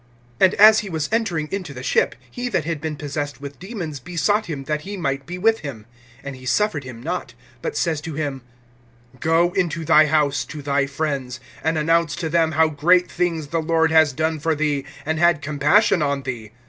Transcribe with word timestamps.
(18)And 0.39 0.53
as 0.55 0.79
he 0.79 0.89
was 0.89 1.07
entering 1.11 1.47
into 1.51 1.75
the 1.75 1.83
ship, 1.83 2.15
he 2.31 2.49
that 2.49 2.65
had 2.65 2.81
been 2.81 2.95
possessed 2.95 3.39
with 3.39 3.59
demons 3.59 3.99
besought 3.99 4.47
him 4.47 4.63
that 4.63 4.81
he 4.81 4.97
might 4.97 5.27
be 5.27 5.37
with 5.37 5.59
him. 5.59 5.85
(19)And 6.25 6.35
he 6.37 6.45
suffered 6.47 6.83
him 6.83 7.03
not; 7.03 7.35
but 7.61 7.77
says 7.77 8.01
to 8.01 8.15
him: 8.15 8.41
Go 9.19 9.51
into 9.53 9.85
thy 9.85 10.07
house, 10.07 10.43
to 10.45 10.63
thy 10.63 10.87
friends, 10.87 11.39
and 11.63 11.77
announce 11.77 12.15
to 12.15 12.29
them 12.29 12.53
how 12.53 12.67
great 12.67 13.11
things 13.11 13.49
the 13.49 13.61
Lord 13.61 13.91
has 13.91 14.11
done 14.11 14.39
for 14.39 14.55
thee, 14.55 14.85
and 15.05 15.19
had 15.19 15.39
compassion 15.43 16.01
on 16.01 16.23
thee. 16.23 16.51